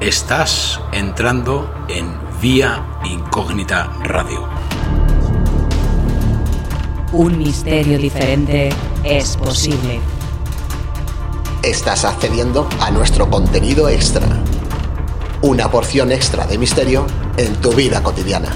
[0.00, 4.46] Estás entrando en Vía Incógnita Radio.
[7.12, 8.68] Un misterio diferente
[9.02, 9.98] es posible.
[11.62, 14.26] Estás accediendo a nuestro contenido extra.
[15.40, 17.06] Una porción extra de misterio
[17.38, 18.50] en tu vida cotidiana.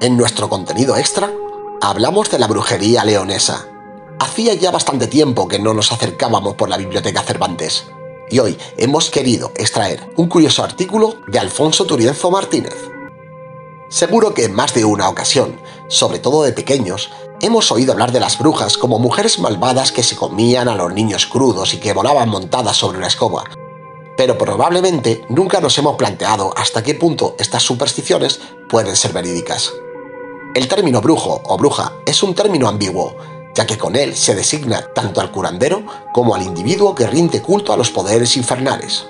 [0.00, 1.30] En nuestro contenido extra,
[1.80, 3.66] hablamos de la brujería leonesa.
[4.18, 7.86] Hacía ya bastante tiempo que no nos acercábamos por la biblioteca Cervantes,
[8.30, 12.76] y hoy hemos querido extraer un curioso artículo de Alfonso Turienzo Martínez.
[13.88, 18.20] Seguro que en más de una ocasión, sobre todo de pequeños, hemos oído hablar de
[18.20, 22.28] las brujas como mujeres malvadas que se comían a los niños crudos y que volaban
[22.28, 23.44] montadas sobre una escoba,
[24.16, 29.72] pero probablemente nunca nos hemos planteado hasta qué punto estas supersticiones pueden ser verídicas.
[30.54, 33.16] El término brujo o bruja es un término ambiguo,
[33.54, 37.72] ya que con él se designa tanto al curandero como al individuo que rinde culto
[37.72, 39.06] a los poderes infernales.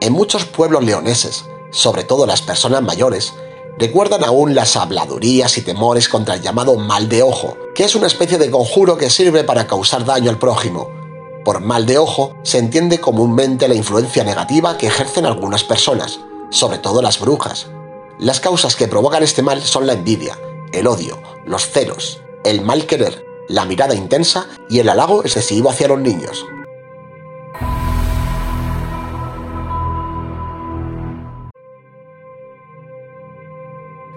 [0.00, 3.34] En muchos pueblos leoneses, sobre todo las personas mayores,
[3.78, 8.06] recuerdan aún las habladurías y temores contra el llamado mal de ojo, que es una
[8.06, 10.88] especie de conjuro que sirve para causar daño al prójimo,
[11.44, 16.78] por mal de ojo se entiende comúnmente la influencia negativa que ejercen algunas personas, sobre
[16.78, 17.68] todo las brujas.
[18.18, 20.38] Las causas que provocan este mal son la envidia,
[20.72, 25.88] el odio, los celos, el mal querer, la mirada intensa y el halago excesivo hacia
[25.88, 26.46] los niños.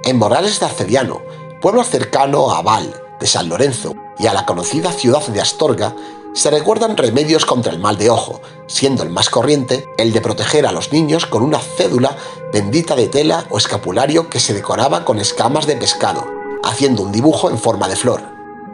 [0.06, 1.22] En Morales de Arcediano,
[1.62, 5.94] pueblo cercano a Val, de San Lorenzo, y a la conocida ciudad de Astorga,
[6.38, 10.68] se recuerdan remedios contra el mal de ojo, siendo el más corriente el de proteger
[10.68, 12.16] a los niños con una cédula
[12.53, 16.28] bendita de tela o escapulario que se decoraba con escamas de pescado,
[16.64, 18.22] haciendo un dibujo en forma de flor.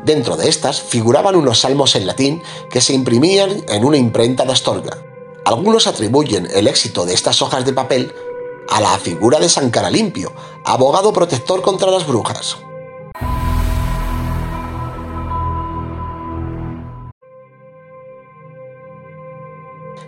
[0.04, 4.52] Dentro de estas figuraban unos salmos en latín que se imprimían en una imprenta de
[4.52, 4.98] Astorga.
[5.46, 8.14] Algunos atribuyen el éxito de estas hojas de papel
[8.68, 10.34] a la figura de San Caralimpio,
[10.66, 12.58] abogado protector contra las brujas.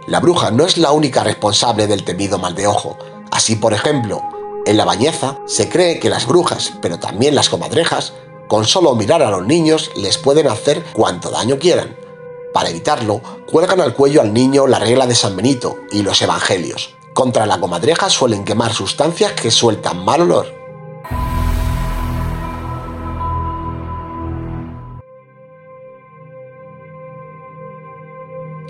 [0.08, 2.96] La bruja no es la única responsable del temido mal de ojo.
[3.32, 4.22] Así, por ejemplo,
[4.68, 8.14] en la bañeza se cree que las brujas, pero también las comadrejas,
[8.48, 11.96] con solo mirar a los niños les pueden hacer cuanto daño quieran.
[12.54, 13.20] Para evitarlo,
[13.52, 16.96] cuelgan al cuello al niño la regla de San Benito y los evangelios.
[17.16, 20.65] Contra la comadreja suelen quemar sustancias que sueltan mal olor.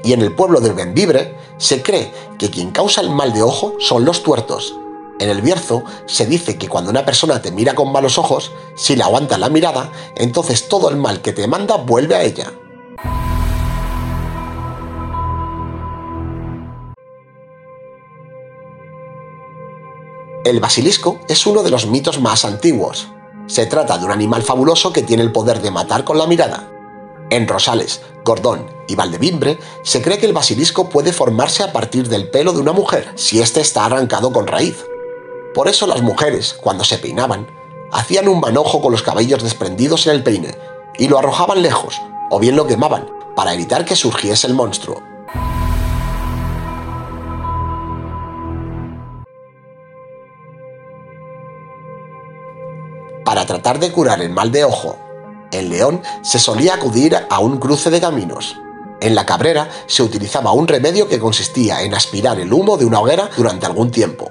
[0.05, 3.73] Y en el pueblo del Benvibre se cree que quien causa el mal de ojo
[3.79, 4.75] son los tuertos.
[5.19, 8.95] En el Bierzo se dice que cuando una persona te mira con malos ojos, si
[8.95, 12.53] le aguantas la mirada, entonces todo el mal que te manda vuelve a ella.
[20.43, 23.07] El basilisco es uno de los mitos más antiguos.
[23.47, 26.74] Se trata de un animal fabuloso que tiene el poder de matar con la mirada.
[27.31, 32.29] En Rosales, Gordón y Valdevimbre se cree que el basilisco puede formarse a partir del
[32.29, 34.85] pelo de una mujer si éste está arrancado con raíz.
[35.55, 37.47] Por eso las mujeres, cuando se peinaban,
[37.91, 40.55] hacían un manojo con los cabellos desprendidos en el peine
[40.99, 41.99] y lo arrojaban lejos,
[42.29, 45.01] o bien lo quemaban, para evitar que surgiese el monstruo.
[53.23, 55.04] Para tratar de curar el mal de ojo
[55.51, 58.55] en León se solía acudir a un cruce de caminos.
[59.01, 62.99] En la Cabrera se utilizaba un remedio que consistía en aspirar el humo de una
[62.99, 64.29] hoguera durante algún tiempo.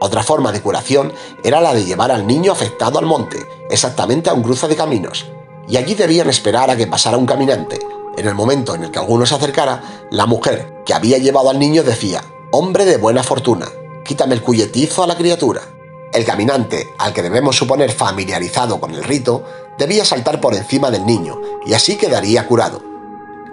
[0.00, 1.12] Otra forma de curación
[1.42, 3.38] era la de llevar al niño afectado al monte,
[3.70, 5.26] exactamente a un cruce de caminos,
[5.68, 7.78] y allí debían esperar a que pasara un caminante.
[8.16, 11.58] En el momento en el que alguno se acercara, la mujer que había llevado al
[11.58, 13.66] niño decía, Hombre de buena fortuna,
[14.04, 15.62] quítame el cuyetizo a la criatura.
[16.14, 19.42] El caminante, al que debemos suponer familiarizado con el rito,
[19.78, 22.80] debía saltar por encima del niño y así quedaría curado.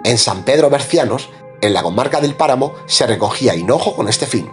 [0.04, 1.28] En San Pedro Bercianos,
[1.60, 4.48] en la comarca del Páramo, se recogía hinojo con este fin.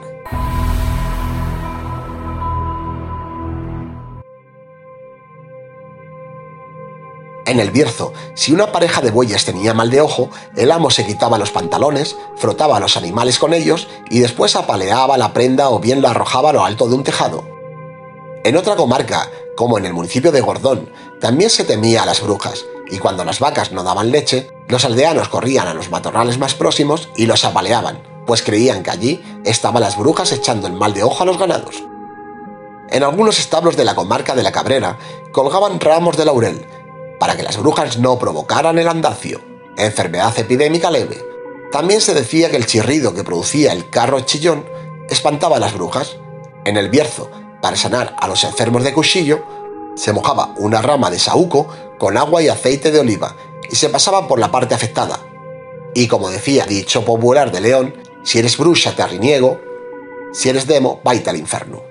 [7.46, 11.06] En el Bierzo, si una pareja de bueyes tenía mal de ojo, el amo se
[11.06, 15.78] quitaba los pantalones, frotaba a los animales con ellos y después apaleaba la prenda o
[15.78, 17.59] bien la arrojaba a lo alto de un tejado.
[18.44, 20.90] En otra comarca, como en el municipio de Gordón,
[21.20, 25.28] también se temía a las brujas, y cuando las vacas no daban leche, los aldeanos
[25.28, 29.98] corrían a los matorrales más próximos y los apaleaban, pues creían que allí estaban las
[29.98, 31.84] brujas echando el mal de ojo a los ganados.
[32.90, 34.98] En algunos establos de la comarca de la Cabrera
[35.34, 36.66] colgaban ramos de laurel,
[37.20, 39.42] para que las brujas no provocaran el andacio,
[39.78, 41.22] enfermedad epidémica leve.
[41.72, 44.66] También se decía que el chirrido que producía el carro chillón
[45.10, 46.18] espantaba a las brujas.
[46.66, 47.30] En el Bierzo,
[47.62, 49.44] para sanar a los enfermos de cuchillo,
[49.96, 51.68] se mojaba una rama de saúco
[51.98, 53.36] con agua y aceite de oliva
[53.70, 55.20] y se pasaba por la parte afectada.
[55.94, 59.60] Y como decía dicho popular de León, si eres bruja te arriniego,
[60.32, 61.89] si eres demo, vaite al infierno.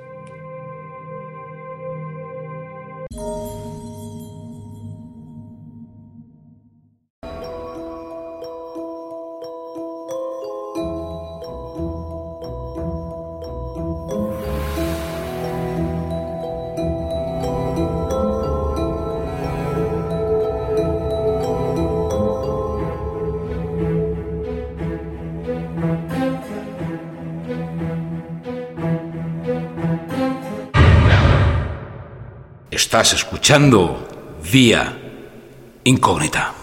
[32.89, 34.09] Estás escuchando
[34.51, 34.99] Vía
[35.85, 36.55] Incógnita.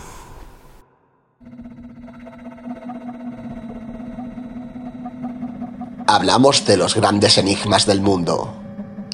[6.07, 8.55] Hablamos de los grandes enigmas del mundo.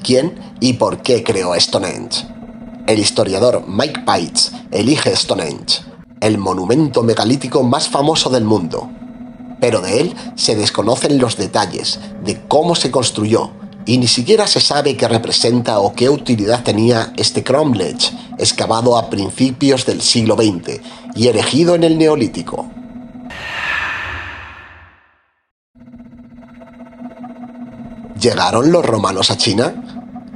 [0.02, 2.28] ¿Quién y por qué creó Stonehenge?
[2.88, 5.82] El historiador Mike Pites elige Stonehenge,
[6.22, 8.90] el monumento megalítico más famoso del mundo.
[9.60, 13.52] Pero de él se desconocen los detalles de cómo se construyó,
[13.86, 19.10] y ni siquiera se sabe qué representa o qué utilidad tenía este cromlech, excavado a
[19.10, 20.80] principios del siglo XX
[21.16, 22.70] y erigido en el Neolítico.
[28.20, 29.74] ¿Llegaron los romanos a China?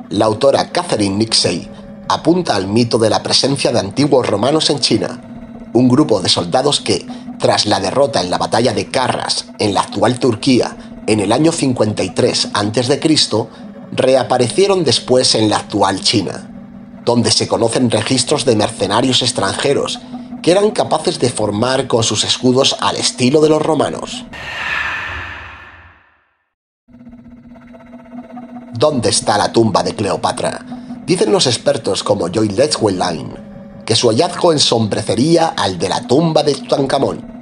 [0.10, 1.70] La autora Catherine Nixey
[2.10, 6.82] apunta al mito de la presencia de antiguos romanos en China, un grupo de soldados
[6.82, 7.06] que,
[7.38, 10.76] tras la derrota en la batalla de Carras en la actual Turquía
[11.08, 13.20] en el año 53 a.C.,
[13.92, 16.52] reaparecieron después en la actual China,
[17.06, 20.00] donde se conocen registros de mercenarios extranjeros
[20.42, 24.26] que eran capaces de formar con sus escudos al estilo de los romanos.
[28.74, 30.66] ¿Dónde está la tumba de Cleopatra?
[31.06, 33.46] Dicen los expertos como Joy Letchweline
[33.86, 37.35] que su hallazgo ensombrecería al de la tumba de Tutankamón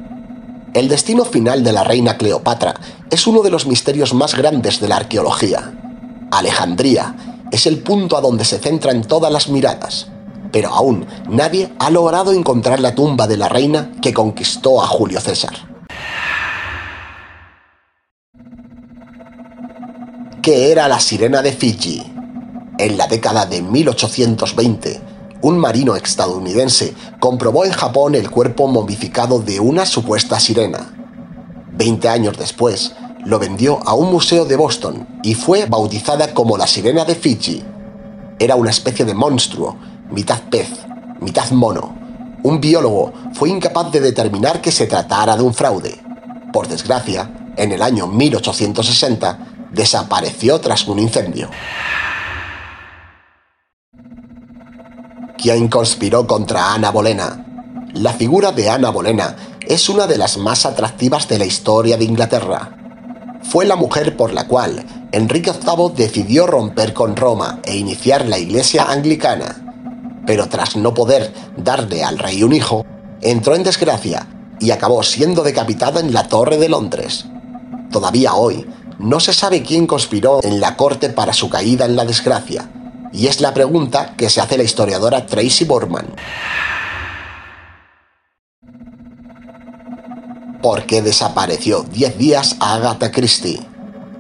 [0.74, 2.74] el destino final de la reina Cleopatra
[3.10, 5.72] es uno de los misterios más grandes de la arqueología.
[6.32, 7.16] Alejandría
[7.52, 10.08] es el punto a donde se centran todas las miradas,
[10.52, 15.22] pero aún nadie ha logrado encontrar la tumba de la reina que conquistó a Julio
[15.22, 15.54] César.
[20.42, 22.04] ¿Qué era la sirena de Fiji?
[22.80, 25.13] En la década de 1820,
[25.44, 30.94] un marino estadounidense comprobó en Japón el cuerpo momificado de una supuesta sirena.
[31.74, 32.94] Veinte años después,
[33.26, 37.62] lo vendió a un museo de Boston y fue bautizada como la sirena de Fiji.
[38.40, 39.76] Era una especie de monstruo,
[40.10, 40.70] mitad pez,
[41.20, 41.94] mitad mono.
[42.44, 46.02] Un biólogo fue incapaz de determinar que se tratara de un fraude.
[46.54, 49.40] Por desgracia, en el año 1860,
[49.74, 51.50] desapareció tras un incendio.
[55.44, 57.46] ¿Quién conspiró contra Ana Bolena.
[57.96, 62.06] La figura de Ana Bolena es una de las más atractivas de la historia de
[62.06, 62.78] Inglaterra.
[63.44, 68.38] Fue la mujer por la cual Enrique VIII decidió romper con Roma e iniciar la
[68.38, 70.22] iglesia anglicana.
[70.26, 72.86] Pero tras no poder darle al rey un hijo,
[73.20, 74.26] entró en desgracia
[74.62, 77.26] y acabó siendo decapitada en la Torre de Londres.
[77.92, 78.66] Todavía hoy,
[78.98, 82.70] no se sabe quién conspiró en la corte para su caída en la desgracia,
[83.14, 86.08] y es la pregunta que se hace la historiadora Tracy Borman.
[90.62, 93.60] ¿Por qué desapareció 10 días Agatha Christie?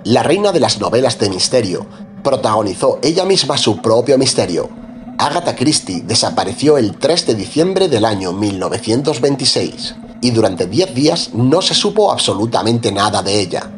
[0.04, 1.86] La reina de las novelas de misterio
[2.24, 4.70] protagonizó ella misma su propio misterio.
[5.18, 11.62] Agatha Christie desapareció el 3 de diciembre del año 1926 y durante 10 días no
[11.62, 13.72] se supo absolutamente nada de ella.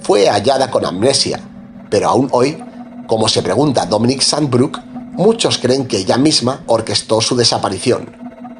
[0.00, 1.40] Fue hallada con amnesia,
[1.88, 2.62] pero aún hoy
[3.06, 4.80] como se pregunta Dominic Sandbrook,
[5.16, 8.16] Muchos creen que ella misma orquestó su desaparición.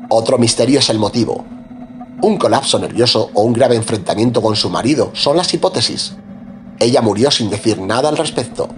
[0.09, 1.45] Otro misterio es el motivo.
[2.23, 6.15] Un colapso nervioso o un grave enfrentamiento con su marido son las hipótesis.
[6.79, 8.69] Ella murió sin decir nada al respecto.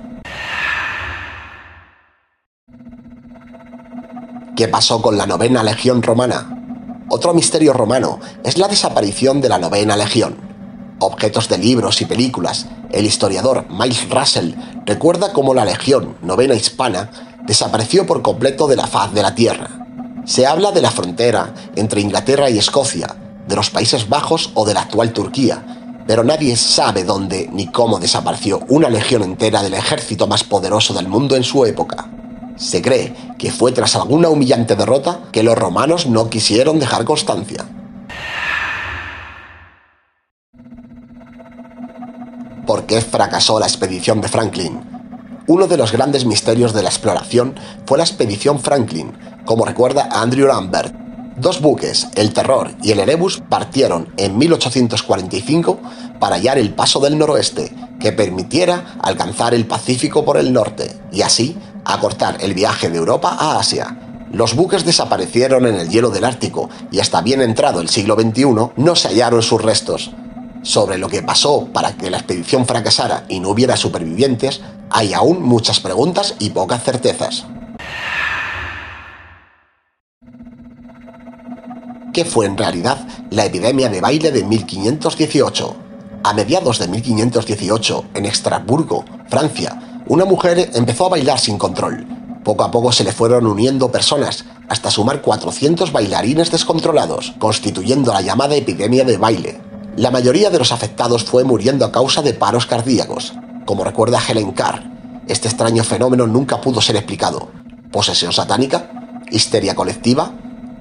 [4.57, 7.05] ¿Qué pasó con la novena legión romana?
[7.11, 10.56] Otro misterio romano es la desaparición de la novena legión.
[10.99, 14.55] Objetos de libros y películas, el historiador Miles Russell
[14.87, 17.11] recuerda cómo la legión novena hispana
[17.47, 19.69] desapareció por completo de la faz de la tierra.
[20.25, 23.15] Se habla de la frontera entre Inglaterra y Escocia,
[23.47, 27.99] de los Países Bajos o de la actual Turquía, pero nadie sabe dónde ni cómo
[27.99, 32.11] desapareció una legión entera del ejército más poderoso del mundo en su época.
[32.57, 37.67] Se cree que fue tras alguna humillante derrota que los romanos no quisieron dejar constancia.
[42.87, 44.81] Qué fracasó la expedición de Franklin?
[45.49, 49.13] Uno de los grandes misterios de la exploración fue la expedición Franklin,
[49.45, 50.95] como recuerda Andrew Lambert.
[51.37, 55.79] Dos buques, el Terror y el Erebus, partieron en 1845
[56.19, 61.23] para hallar el paso del noroeste, que permitiera alcanzar el Pacífico por el norte, y
[61.23, 63.99] así acortar el viaje de Europa a Asia.
[64.33, 68.73] Los buques desaparecieron en el hielo del Ártico y hasta bien entrado el siglo XXI
[68.77, 70.11] no se hallaron sus restos.
[70.67, 75.41] Sobre lo que pasó para que la expedición fracasara y no hubiera supervivientes, hay aún
[75.41, 77.47] muchas preguntas y pocas certezas.
[82.13, 82.99] ¿Qué fue en realidad
[83.31, 85.77] la epidemia de baile de 1518?
[86.25, 92.09] A mediados de 1518, en Estrasburgo, Francia, una mujer empezó a bailar sin control.
[92.43, 98.21] Poco a poco se le fueron uniendo personas, hasta sumar 400 bailarines descontrolados, constituyendo la
[98.21, 99.76] llamada epidemia de baile.
[99.97, 103.33] La mayoría de los afectados fue muriendo a causa de paros cardíacos.
[103.65, 104.83] Como recuerda Helen Carr,
[105.27, 107.49] este extraño fenómeno nunca pudo ser explicado.
[107.91, 108.91] ¿Posesión satánica?
[109.31, 110.33] ¿Histeria colectiva?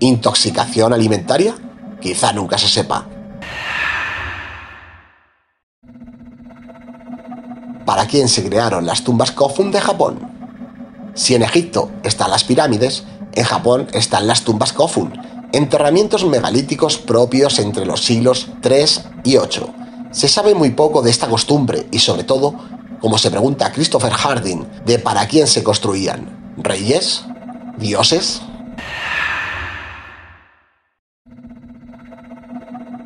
[0.02, 1.56] ¿Intoxicación alimentaria?
[2.02, 3.08] Quizá nunca se sepa.
[7.86, 10.20] ¿Para quién se crearon las tumbas Kofun de Japón?
[11.14, 15.14] Si en Egipto están las pirámides, en Japón están las tumbas Kofun,
[15.52, 19.74] enterramientos megalíticos propios entre los siglos 3 y 8.
[20.12, 22.56] Se sabe muy poco de esta costumbre y sobre todo,
[23.02, 26.54] como se pregunta Christopher Harding, de para quién se construían.
[26.58, 27.24] ¿Reyes?
[27.78, 28.42] ¿Dioses?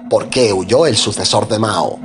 [0.09, 1.99] ¿Por qué huyó el sucesor de Mao?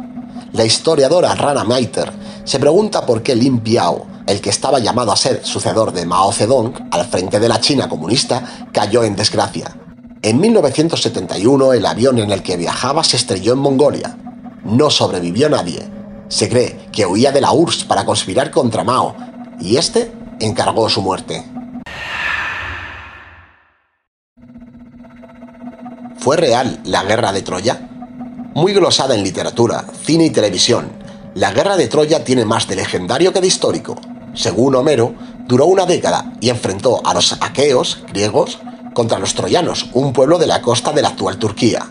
[0.52, 2.12] La historiadora Rana Meiter
[2.44, 6.32] se pregunta por qué Lin Piao, el que estaba llamado a ser sucedor de Mao
[6.32, 9.83] Zedong al frente de la China comunista, cayó en desgracia.
[10.24, 14.16] En 1971 el avión en el que viajaba se estrelló en Mongolia.
[14.64, 15.86] No sobrevivió nadie.
[16.28, 19.14] Se cree que huía de la URSS para conspirar contra Mao
[19.60, 21.44] y este encargó su muerte.
[26.16, 27.86] ¿Fue real la guerra de Troya?
[28.54, 30.90] Muy glosada en literatura, cine y televisión,
[31.34, 33.96] la guerra de Troya tiene más de legendario que de histórico.
[34.32, 35.14] Según Homero,
[35.46, 38.58] duró una década y enfrentó a los aqueos, griegos,
[38.94, 41.86] contra los troyanos, un pueblo de la costa de la actual Turquía.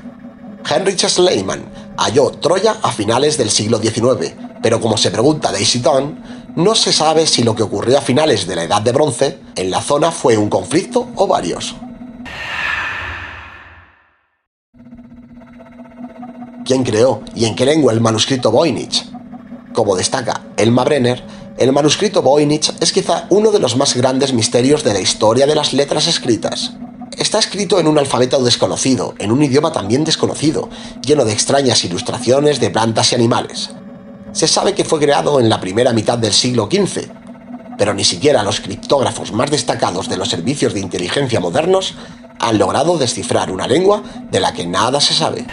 [0.67, 1.65] Heinrich Schliemann
[1.97, 4.33] halló Troya a finales del siglo XIX,
[4.63, 6.23] pero como se pregunta Daisy Dunn,
[6.55, 9.69] no se sabe si lo que ocurrió a finales de la Edad de Bronce en
[9.69, 11.75] la zona fue un conflicto o varios.
[16.63, 19.05] quién creó y en qué lengua el manuscrito Voynich.
[19.73, 21.23] Como destaca Elma Brenner,
[21.57, 25.55] el manuscrito Voynich es quizá uno de los más grandes misterios de la historia de
[25.55, 26.73] las letras escritas.
[27.17, 30.69] Está escrito en un alfabeto desconocido, en un idioma también desconocido,
[31.05, 33.69] lleno de extrañas ilustraciones de plantas y animales.
[34.31, 37.11] Se sabe que fue creado en la primera mitad del siglo XV,
[37.77, 41.95] pero ni siquiera los criptógrafos más destacados de los servicios de inteligencia modernos
[42.39, 44.01] han logrado descifrar una lengua
[44.31, 45.45] de la que nada se sabe.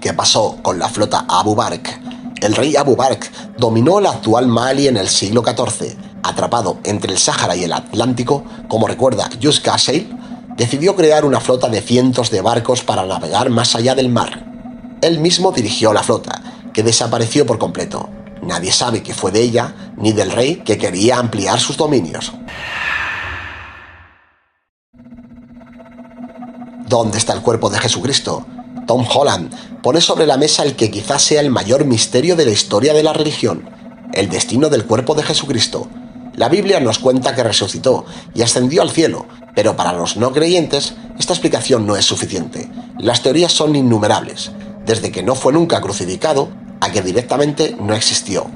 [0.00, 2.00] ¿Qué pasó con la flota Abu Bark?
[2.40, 5.96] El rey Abu Bark dominó la actual Mali en el siglo XIV.
[6.28, 10.16] Atrapado entre el Sáhara y el Atlántico, como recuerda Jus Gasseil,
[10.56, 14.44] decidió crear una flota de cientos de barcos para navegar más allá del mar.
[15.02, 16.42] Él mismo dirigió la flota,
[16.72, 18.08] que desapareció por completo.
[18.42, 22.32] Nadie sabe qué fue de ella ni del rey que quería ampliar sus dominios.
[26.88, 28.46] ¿Dónde está el cuerpo de Jesucristo?
[28.86, 32.52] Tom Holland pone sobre la mesa el que quizás sea el mayor misterio de la
[32.52, 33.68] historia de la religión,
[34.12, 35.88] el destino del cuerpo de Jesucristo.
[36.36, 40.94] La Biblia nos cuenta que resucitó y ascendió al cielo, pero para los no creyentes
[41.18, 42.70] esta explicación no es suficiente.
[42.98, 44.52] Las teorías son innumerables,
[44.84, 46.50] desde que no fue nunca crucificado
[46.80, 48.46] a que directamente no existió.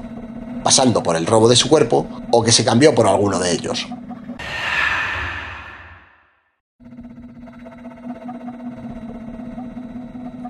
[0.63, 3.87] pasando por el robo de su cuerpo o que se cambió por alguno de ellos.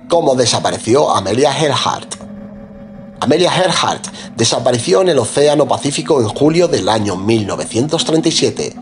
[0.08, 2.31] ¿Cómo desapareció Amelia Earhart?
[3.22, 8.74] Amelia Earhart desapareció en el Océano Pacífico en julio del año 1937.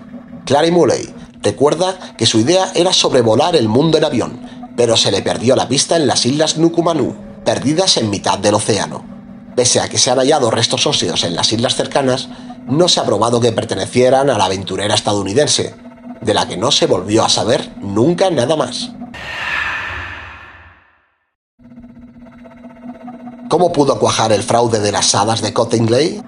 [0.46, 4.40] Clary Muley recuerda que su idea era sobrevolar el mundo en avión,
[4.78, 9.04] pero se le perdió la pista en las islas Nukumanu, perdidas en mitad del océano.
[9.56, 12.30] Pese a que se han hallado restos óseos en las islas cercanas,
[12.66, 15.74] no se ha probado que pertenecieran a la aventurera estadounidense,
[16.22, 18.92] de la que no se volvió a saber nunca nada más.
[23.50, 26.22] ¿Cómo pudo cuajar el fraude de las hadas de Cottingley?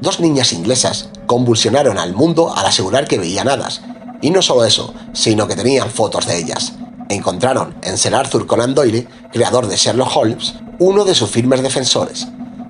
[0.00, 3.82] Dos niñas inglesas convulsionaron al mundo al asegurar que veían hadas.
[4.22, 6.72] Y no solo eso, sino que tenían fotos de ellas.
[7.10, 12.28] Encontraron en Sir Arthur Conan Doyle, creador de Sherlock Holmes, uno de sus firmes defensores.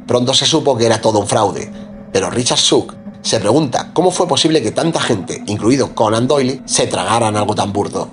[0.09, 1.71] Pronto se supo que era todo un fraude,
[2.13, 6.89] pero Richard Sook se pregunta cómo fue posible que tanta gente, incluido Conan Doyle, se
[6.89, 8.11] tragaran algo tan burdo.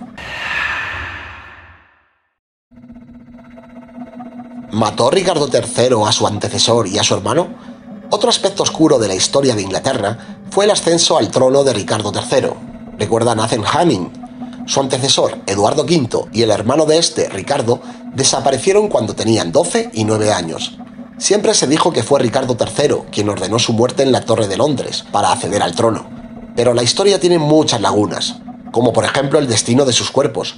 [4.71, 7.49] ¿Mató Ricardo III a su antecesor y a su hermano?
[8.09, 10.17] Otro aspecto oscuro de la historia de Inglaterra
[10.49, 12.51] fue el ascenso al trono de Ricardo III.
[12.97, 14.63] Recuerda Nathan Hamming.
[14.67, 17.81] Su antecesor, Eduardo V, y el hermano de este, Ricardo,
[18.13, 20.77] desaparecieron cuando tenían 12 y 9 años.
[21.17, 24.55] Siempre se dijo que fue Ricardo III quien ordenó su muerte en la Torre de
[24.55, 26.09] Londres para acceder al trono.
[26.55, 28.37] Pero la historia tiene muchas lagunas,
[28.71, 30.55] como por ejemplo el destino de sus cuerpos,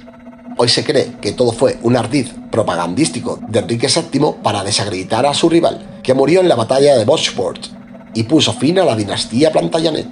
[0.56, 5.34] Hoy se cree que todo fue un ardiz propagandístico de Enrique VII para desacreditar a
[5.34, 7.66] su rival, que murió en la batalla de Bochport
[8.14, 10.06] y puso fin a la dinastía Plantagenet.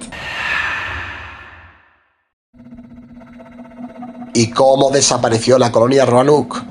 [4.33, 6.61] ¿Y cómo desapareció la colonia Roanoke?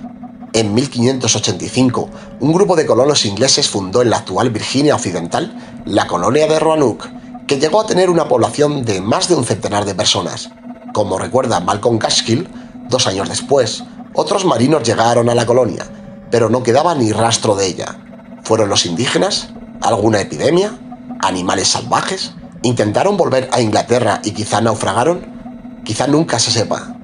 [0.53, 2.11] En 1585,
[2.41, 7.09] un grupo de colonos ingleses fundó en la actual Virginia Occidental la colonia de Roanoke,
[7.47, 10.51] que llegó a tener una población de más de un centenar de personas.
[10.93, 12.47] Como recuerda Malcolm Gaskill,
[12.93, 15.87] Dos años después, otros marinos llegaron a la colonia,
[16.31, 17.97] pero no quedaba ni rastro de ella.
[18.45, 19.49] ¿Fueron los indígenas?
[19.81, 20.79] ¿Alguna epidemia?
[21.21, 22.35] ¿Animales salvajes?
[22.61, 25.81] ¿Intentaron volver a Inglaterra y quizá naufragaron?
[25.87, 26.95] Quizá nunca se sepa.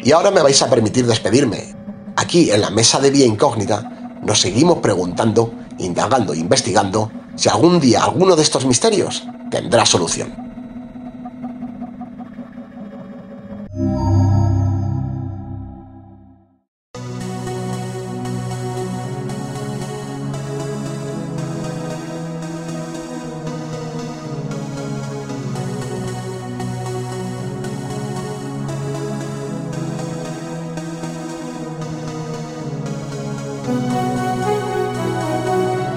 [0.00, 1.76] Y ahora me vais a permitir despedirme.
[2.16, 7.78] Aquí, en la mesa de vía incógnita, nos seguimos preguntando, indagando e investigando si algún
[7.78, 10.43] día alguno de estos misterios tendrá solución.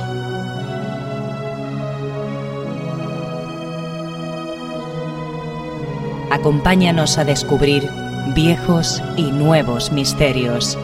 [6.32, 7.88] Acompáñanos a descubrir
[8.34, 10.76] viejos y nuevos misterios